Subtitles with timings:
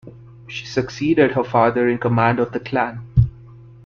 [0.47, 3.05] She succeeded her father in command of the clan.